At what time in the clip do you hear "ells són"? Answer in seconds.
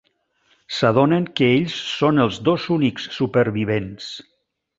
1.57-2.25